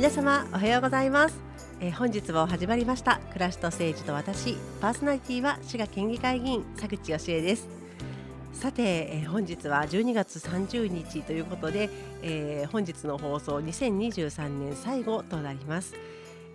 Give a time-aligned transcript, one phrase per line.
[0.00, 1.34] 皆様おはようございます、
[1.78, 3.20] えー、本日も始まりました。
[3.34, 4.56] 暮らしと政治と私。
[4.80, 7.68] パーソナリティは滋賀県議会議員佐口義恵です。
[8.54, 11.90] さて、えー、本日は12月30日ということで、
[12.22, 15.92] えー、本日の放送2023年最後となります。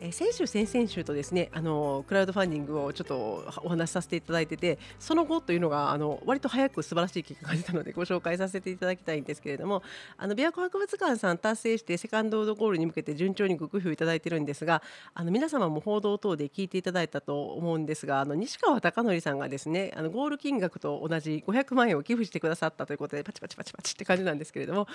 [0.02, 9.84] え先週、先々週とですねあのクラウドファンディングをちょっとお話しさせていただいててその後というのがあの割と早く素晴らしい結果が出たのでご紹介させていただきたいんですけれども
[10.18, 14.82] あの琵琶湖博物館さん達成してセカンドゴールに向けて順調にご工夫いただいてるんですが
[15.14, 24.88] あの皆様も報道等で聞いていただいたと思うんですがあの西川貴教さんがですねあのゴール金額と同じ500万円を寄付してくださったということでパチパチパチパチって感じなんですけれども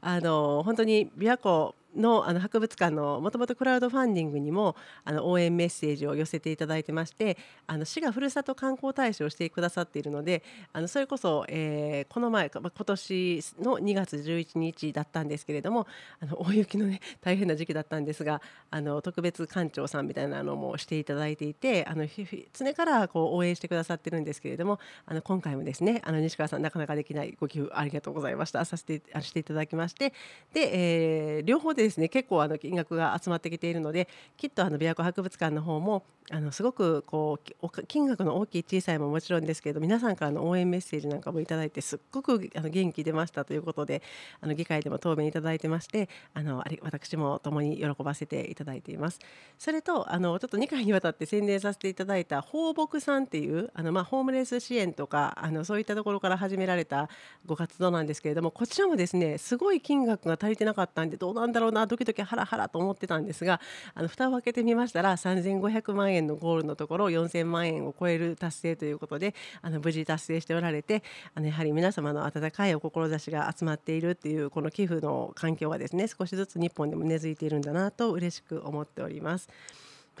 [0.00, 15.86] あの本当に琵琶湖のあの博物館のもともとクラウドファンディングにもあの応援メッセージを寄せていただいてましてあの市がふるさと観光大使をしてくださっているのであのそれこそ、えー、この前、今年の2月11日だったんですけれども
[16.20, 22.06] あの大雪の、ね、大変な時期だったんですがあの特別館長さんみたいなのもしていただいていてあの
[22.52, 28.66] 常からこう応援してくださってるんですけれどもあの今回もですねあの西川さんなかなかできないご寄付ありがとうございました。
[28.66, 30.12] させてしていただきまして
[30.52, 44.02] で、えー、両方でですね結構あの金額が集まってきているのできっとあの琵琶湖博物館の方もあのすごくこう金額の大きい小さいももちろんですけれど皆さんからの応援メッセージなんかもいただいてすっごくあの元気出ましたということで
[44.40, 49.20] あの議会でも答弁いただいてましてあの私も共に喜ばせていただいています。
[49.56, 57.08] それとあのちょっと2回にわたって宣伝させていただいた放牧さんっていうあの、まあ、ホームレス支援とかあのそういったところから始められた
[57.46, 63.60] ご活動なんですけれどもこちらもですねすごい金額が足りてなかったんでどうなんだろうなドキドキハラハラと思ってたんですが
[63.94, 71.02] あの蓋を開けてみましたら3500万円のゴールのところころ4000万円を超える達成ということであの無事達成しておられて
[71.34, 79.48] あのやはり皆様の温かいお志が集まっているっていうこの寄付の環境がですね少しずつ日本でも根付いているんだなと嬉しく思っております。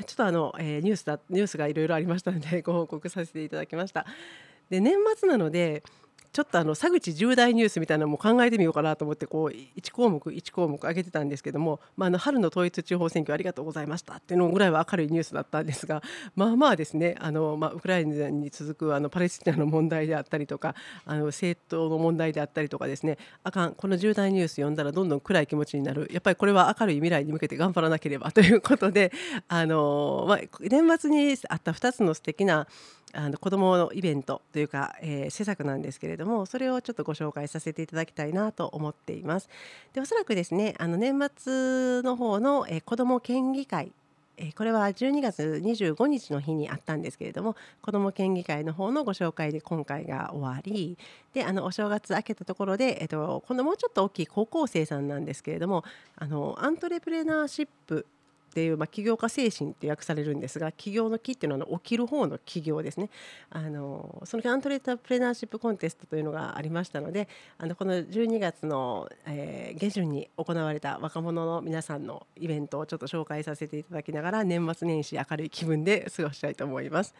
[0.04, 4.04] ちょっとあの、えー、ニュースだニュースがいろいろありましたのでご報告させていただきました。
[4.68, 5.82] で年末なので
[6.36, 16.02] ちょっとあの佐口重大ニュースみたいなのも考えてみようかなと思ってこう1項目1項目上げてたんですけども、まあ、あの春の統一地方選挙ありがとうございましたっていうのぐらいは明るいニュースだったんですが
[16.36, 20.74] まあまあですねあの、まあ、ウクライナに続くあのパレスチナの問題であったりとか
[21.06, 26.10] あの政党の問題であったりとかですねあかんこの重大ニュース読んだらどんどん暗い気持ちになる。
[26.12, 29.10] やっぱりこれは明るい未来に向けて頑張らなければということで
[29.48, 32.66] あの、まあ、年末にあった2つの素敵な
[33.16, 39.48] あの子どものイベントというか、えー、施策なんですけれどもそれをちょっとご紹介させていただきたいなと思っています。
[39.94, 43.92] でおそらくですねあの年末の方の、えー、子ども県議会
[44.38, 50.98] えこれは12月25日の日にあったんですけれども子ども県議会の方のご紹介で今回が終わり
[51.32, 55.84] であのお正月明けたところで、えっと、このもうちょっと大きい高校生さんなんですけれども
[56.16, 58.06] あのアントレプレナーシップ
[58.56, 63.10] っていう、まあ、起業家精神って訳されるんですが起業の木っていうのは起きる方の起業ですね
[63.50, 67.28] あのそのアントレープレナーシップコンテストというのがありましたので
[67.58, 77.14] あのこの12月の、えー、下旬に行われた若者の皆さんのイベントをちょっと紹介させていただきながら年末年始明るい気分で過ごしたいと思います。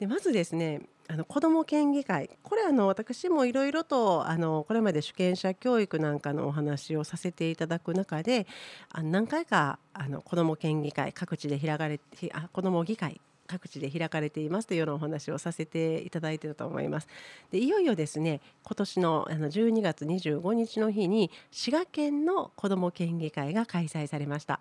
[0.00, 8.46] でまずですねあの子ども県議会これあの私もいろいろとあのこれまで主権者教育なんかのお話をさせていただく中で
[8.90, 17.08] あ何回かあの子ども県議会各地で開かれてあ子ども議会各地で開かれていますというようなお話をさせていただいてたと思います。
[17.50, 24.60] でいよいよですね今年のあの12月25日の日に滋賀県の子ども県議会が開催されました。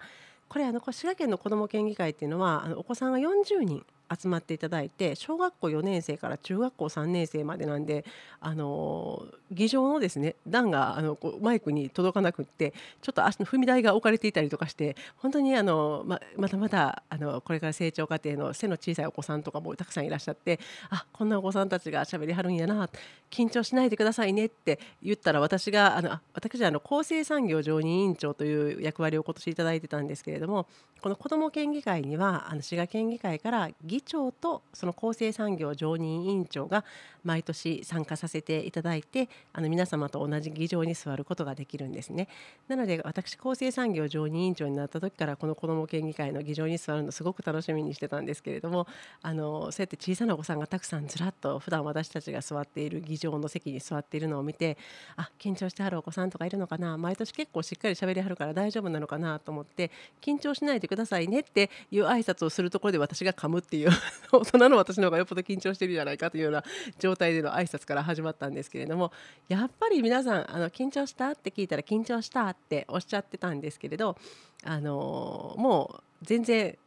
[0.50, 3.86] これあの滋賀県の子ども県議会っていうのはあのお子さんが40人
[4.18, 8.06] 集まっていただいて小学校4年生から中学校3年生までなんで
[8.40, 20.60] あの議場のですね段があのこうマイクに届かなくってちょっと足の踏み台が置かれていたりとかして本当にあのままだまだあのこれから成長過程の背の小さいお子さんとかもたくさんいらっしゃって
[20.90, 22.90] あこんなお子さんたちがしゃべりはるんやな
[23.30, 30.68] 緊張しないでくださいねって言ったら私があの私はあの厚生産業常任委員長という役割を今年いただいてたんですけれども
[31.02, 36.86] この子ども県議会にはあの滋賀県議会から議議長とその厚生産業常任委員長が
[37.26, 42.30] 毎年参加させていただいてあの皆様と同じ議場に座ることができるんですね。
[42.70, 48.88] なので私厚生産業常任委員長になった時からこの子ども県議会の議場に座るのすごく楽しみにしてたんですけれども
[49.22, 54.78] あのそうやって小さなお子さんがたくさんずらっと普段私たちが座っている議場の席に座っているのを見て
[55.18, 59.92] あ緊張してはるお子さんとかいるのかな毎年結構しっかり喋りはるから大丈夫なのかなと思って
[60.22, 63.89] 緊張しないでくださいねっていう挨拶をするところで私が噛むっていう
[64.32, 66.64] 大人の私の方がよっぽど緊張してるじゃないかというような
[67.00, 69.12] 状態での挨拶から始まったんですけれども
[69.48, 74.18] やっぱり皆さんあの緊張したって聞いたら緊張したっておっしゃってたんですけれど
[74.64, 76.78] あのもう全然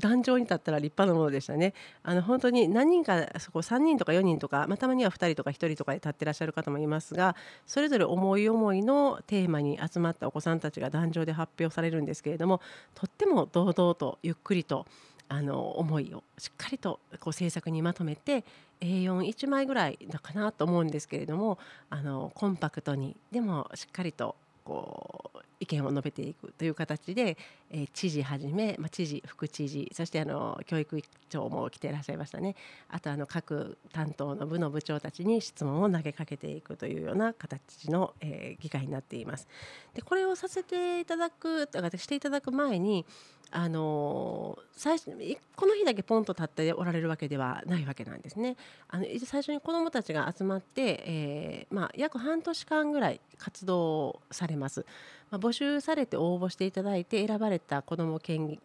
[0.00, 1.74] 壇上に立ったら立派なものでしたね。
[2.04, 7.34] あの本当に何人かそこ3人とか4人とか、まあ、たまには2人とか1人とかで立ってらっしゃる方もいますが
[7.66, 12.60] それぞれ思い思いのテーマに集まったお子さんたちが壇上で発表されるんですけれども
[12.94, 14.86] とっても堂々とゆっくりと
[15.34, 18.44] あの思いをしっかりとこう制作にまとめて
[18.80, 21.58] A41 枚ぐらいだかなと思うんですけれども
[21.90, 27.36] あのコンパクトにでもしっかりとこう意見を述べていくという形で、
[27.70, 32.54] え、知事はじめ、まあ、知事副知事そしてあの教育長も来ていらっしゃいましたね
[32.88, 39.48] あとあの各担当の部の部長たちに質問を投げかけていくというような形の、え、議会になっています。
[39.94, 43.06] でこれをさせていただくしていただく前に
[43.50, 45.10] あの最初
[45.54, 48.56] この日だけポンと立っておられるわけではないわけなんですね。
[48.88, 54.84] あの最初に子どもたちが集まって、えーまあ、約半年間ぐらい活動されます。
[55.30, 58.58] まあ、募集されて応募していただいて選ばれた子ども県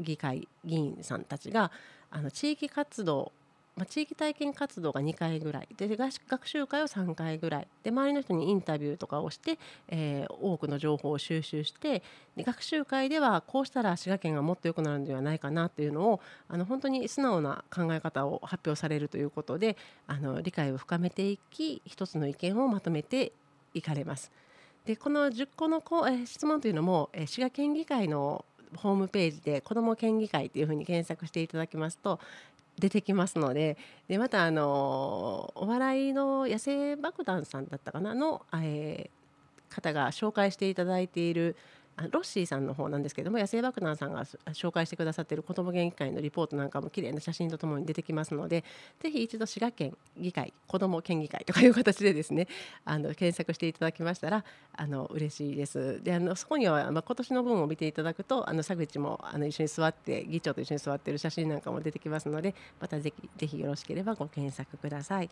[0.00, 1.70] 議会議員さんたちが
[2.10, 3.32] あの地域活動
[3.74, 9.58] まあ、地域体験活動が2回ぐらいで学習会を3回ぐらいで周りの人にインタビューとかをして、
[9.88, 12.02] えー、多くの情報を収集して
[12.36, 23.32] で学習会ではこうしたら滋賀県がもっと良くなるのではないかなというのをあの本当に素直な考え方を発表されるということであの理解を深めていき一つの意見をまとめて
[23.72, 24.30] いかれます。
[24.84, 28.44] でこの10個のこ、え質問というのも、え滋賀県議会の
[28.76, 32.20] ホームページで子ども県議会というふうに検索していただきますと
[32.82, 33.76] 出てきますので
[34.08, 41.54] でまたあのお笑いの野生爆弾さんだったかなの、えー、方が紹介していただいている
[42.10, 48.64] ロッシーさんの方なんですけども野生爆弾さんが紹介してくださっている子ども元気会のリポートなんかも綺麗な写真とともに出てきますので
[49.00, 52.48] ぜひ一度滋賀県議会子ども県議会とかいう形でですね
[52.84, 54.44] あの検索していただきましたら
[54.74, 56.02] あの嬉しいです。
[56.02, 65.30] であのそこには、まあ、今年の分を見ていただくとあの佐口もあの一緒に座って議長と一緒に座っている写真なんかも出てきますのでまたぜひぜひよろしければご検索ください。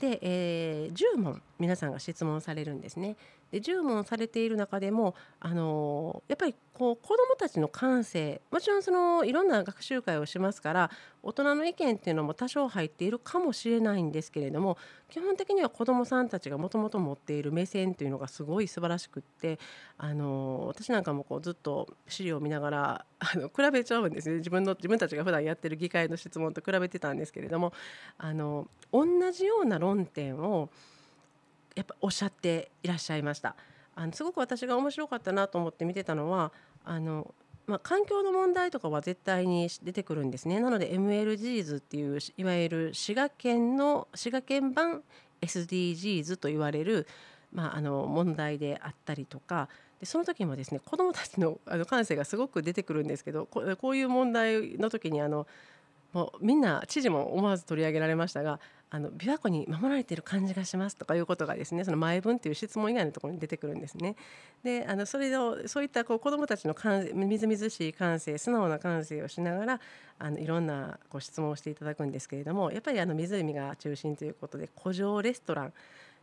[0.00, 3.16] で、えー、10問皆さんが質問されるんですね。
[3.50, 10.90] で10問されている中でもあのやっぱりこう子どもたちの感性もちろんそのいろんな学習会をしますから
[11.22, 14.78] 大人の意見っていうのも多少入っているかもしれないんですけれども
[15.10, 19.58] 基本的には子どもさんたちがもともと持っている目線というのがすごい素晴らしくって
[19.98, 27.72] あの私なんかもこうずっと資料を見ながら あの比べちゃうんですね自分の自分たちが普段やってる議会の質問と比べてたんですけれども
[28.16, 30.70] あの同じような論点を
[31.74, 33.54] やっぱおっしゃっていらっしゃいました。
[34.00, 36.52] あのすごく私が面白かったなと思って見てたのは
[36.86, 37.34] あの、
[37.66, 40.58] まあ、環境の問題とかは絶対に出てくるんですね。
[40.58, 45.02] なので MLGs っていういわゆる滋賀県の滋賀県版
[45.42, 47.06] SDGs と言われる、
[47.52, 49.68] まあ、あの問題であったりとか
[50.00, 55.46] でその時もですね子どもたちのあの感性がすごく出てくるんですけどここういう問題の時にあの
[56.14, 58.60] もうみんな知事も思わず取り上げられましたが
[58.92, 64.16] あの琵琶湖に守られている感じがしますとかいうことがですねその前文という質問以外のところに出てくるんですね。
[64.64, 69.80] であのそれをそういったこう子どもたちの感みずみずしい感性素直な感性をしながら
[70.18, 75.72] あのいろんなこ質問をしていただくんですけれどもやっぱりあの湖が中心ということで古城レストラン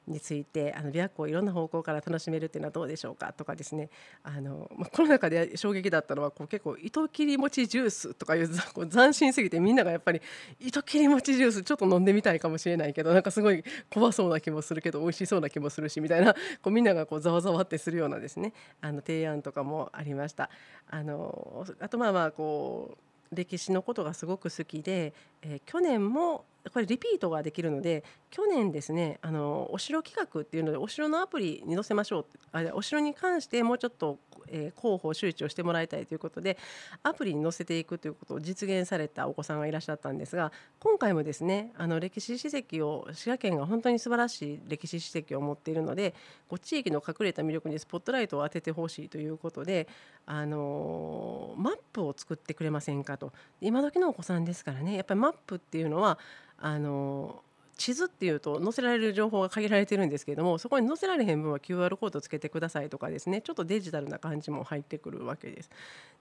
[0.07, 3.89] についてあの琵琶湖をいろんな方向から楽しめるっていうのはどうでしょうかとかですね
[4.24, 10.22] あの、まあ、この中で衝撃だったのはこう結構糸切り餅ジュースとかいうこう斬新すぎてみんながやっぱり
[10.60, 20.50] 糸切り餅ジュースちょっと飲んでみたいかもしれないけど なんかすごい怖そうな気もするけど美味しそうな気もするしみたいなこうみんながこうざわざわってするようなですねあの提案とかもありました。
[20.89, 32.25] あのあとまあまあこう歴史のことがすごく好きで、え、去年もこれリピートができるので去年ですねあのお城企画っていうのでお城のアプリに載せましょう。
[32.51, 36.58] あお城に関してもうちょっとえー、広報周知をしてもらいたいということで
[37.03, 46.13] アプリに載せていくということを実現されたお子さんがいらっしゃったんですが今回もですねあの歴史史跡を滋賀県が本当に素晴らしい歴史史跡を持っているので
[46.48, 49.88] こ地域の隠れた魅力にスポットライトを当ててほしいということで、
[50.25, 53.34] あのー、マップを作ってくれませんかと。
[53.62, 56.17] 今時のお子さんですからねやっぱりマプっていうのは
[56.60, 57.41] あの
[57.77, 65.70] 地図っていうと載せられる情報が限られてるんですけれどもそこに載せられへん分は QR コードつけてくださいとかですねちょっとデジタルな感じも入ってくるわけです。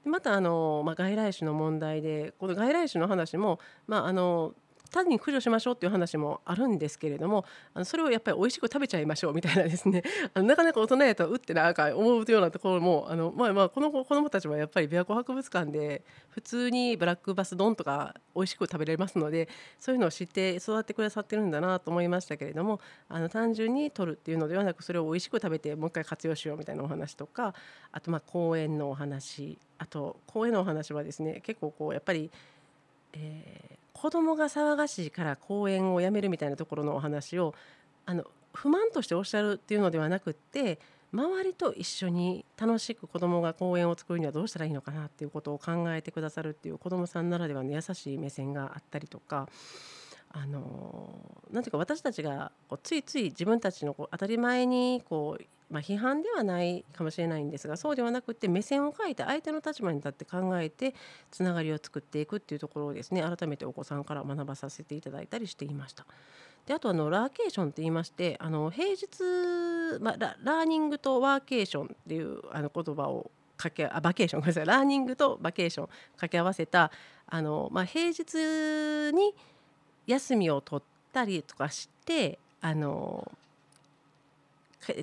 [0.04, 4.54] でまたあの、まあ、外来種の問題でこの外来種の話も、まあ、あの
[4.90, 10.02] 単に駆除しましょうっていう話もあるんですけれどもあのそれをやっぱり美味しく食べちゃいましょうみたいなですね。
[10.34, 27.54] あのなかなか大人やとうってなんか思うようなところもあの、まあ、まあこの子供たちはやっぱり琵琶湖博物館で普通にブラックバス丼とか美味しく食べれますのでそういうのを知って育ってくださってるんだなと思いましたけれどもあの単純に取るっていうのではなくそれを美味しく食べてもう一回活用しようみたいなお話とか
[27.92, 32.30] あとまあ公園のお話あと公園のお話はですね結構こうやっぱり、
[33.18, 37.54] えー、子供が騒がしいから公園をやめるみたいなところのお話を
[38.04, 40.78] あの不満としておっしゃるっていうのではなくって
[41.12, 49.48] 周りと一緒に楽しく子どもが公園を作るにはどうしたらいいのかなっていうことを考えてくださるっていう子どもさんならではの優しい目線があったりとか。
[50.32, 51.18] あの
[51.50, 60.94] なんていうか私たちがこうついつい自分たちのこう当たり前にこうまあ、批判ではないかもしれないんですがそうではなくて目線を変えて相手の立場に立って考えて
[61.30, 66.06] つながりを作っていくっていうところをですね改めてお子さんから学ばさせていただいたりしていました。
[66.66, 76.90] であとあのラーケーションって言いましてあの平日、まあ、ララーニングとワーケーションっていうあの言葉をかけあバケーションごめんなさいラーニングとバケーション掛け合わせた
[77.28, 79.34] あの、まあ、平日に
[80.06, 83.30] 休みを取ったりとかしてあの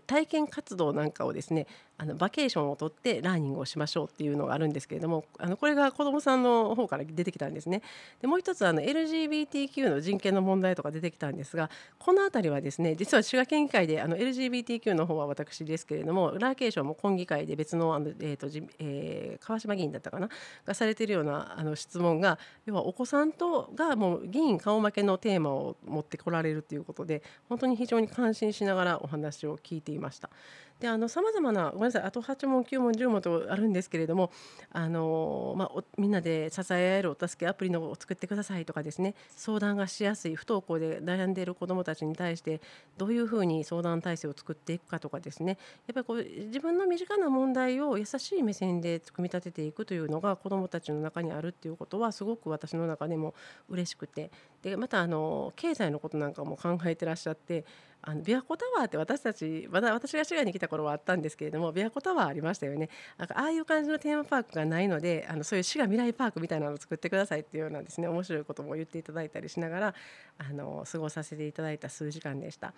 [0.08, 1.68] 体験活動なんかをですね
[2.03, 7.81] あのバケーションをとってラーニングをしましょうっていうのがあるんですけれどもあのこれが子どもさんの方から出てきたんですね。
[8.22, 18.48] でもう一つあの LGBTQ の人権の問題とか出てきたんですがこの辺りはですね実は滋賀県議会であの LGBTQ の方は私ですけれどもラーケーションも今議会で別のあの、えーと
[18.79, 20.27] えー、川島議員だったかな
[20.65, 30.29] がされているようなあの質問が要はお子さんとがもう議員顔負けのテーマを持ってこられるということで本当に非常に感心しながらお話を聞いていました。
[30.79, 32.03] であのさまざまなごめんなさい。
[32.03, 34.31] あと8問9問10問とあるんですけれども
[34.71, 39.15] あの、まあ、みんなで支え合えるお助けアプリのを作ってくださいとかですね。
[39.35, 42.62] 相談がしやすい不登校で悩んでいる子どもたちに対して
[42.97, 45.57] どういうふうに相談体制を作っていくかとかですね。
[45.88, 53.33] やっぱりこう自分の身近な問題を優しい目線で組み立てていくというのが子どもたちの中にあるっていうことはすごく私の中でも
[53.69, 54.31] 嬉しくて
[54.63, 57.65] でまたあの経済のことなんかも考えてらっしゃって
[58.01, 69.96] あの琵琶湖タワーって私たちまだ私が滋賀に来た頃はあったんですけれども琵琶湖タワーありましたよねなんかああいう感じのテーマパークがないのであのそういう滋賀未来パークみたいなのを作ってくださいっていうようなですね面白いことも言っていただいたりしながら
[70.38, 72.74] あの過ごさせていただいた数時間でした。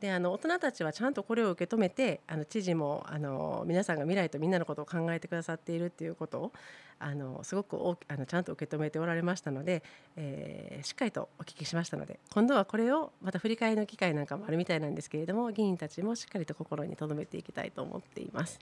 [0.00, 6.52] であの大人たちはちゃんとこれを受け止めてあの知事もあの皆さんが未来とみんなのことを考えてくださっているっていうことを
[7.00, 9.82] あのすごく大あのちゃんと受け止めておられましたので、
[10.16, 18.58] えー、しっかりとお聞きしましたので今度はこれをまた振り返りの機会なんかもあるみたいなんですけれども議員たちもしっかりと心に留めていきたいと思っています。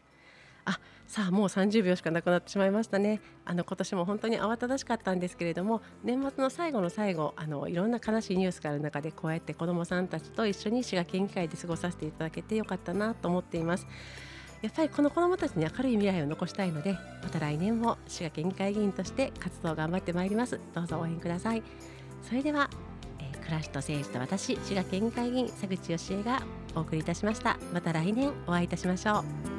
[0.66, 3.20] あさあもう30秒しかなくなってしまいましたね。
[3.44, 13.86] あの今年も本当に慌ただしかったんですけれども年末の最後の最後あのいろんな悲しいニュースがある中でこうやって子どもさんたちと一緒に滋賀県議会で過ごさせていただけてよかったなと思っています。
[14.62, 20.58] やっぱりこの子どもたちに明るい未来を残したいのでまた来年も滋賀県議会議員として活動を頑張ってまいります。
[20.74, 21.62] どうぞ応援ください。
[22.22, 22.68] それでは、
[23.20, 26.42] えー、暮らしと政治と私滋賀県議会議員佐口義恵が
[26.74, 27.58] お送りいたしました。
[27.72, 29.20] また来年お会いいたしましょ
[29.52, 29.55] う。